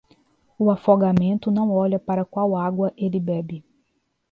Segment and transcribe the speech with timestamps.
[0.57, 3.63] O afogamento não olha para qual água ele bebe.